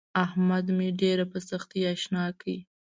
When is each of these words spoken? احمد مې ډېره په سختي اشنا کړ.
احمد 0.25 0.65
مې 0.77 0.89
ډېره 1.01 1.25
په 1.31 1.39
سختي 1.49 1.81
اشنا 1.93 2.25
کړ. 2.39 2.47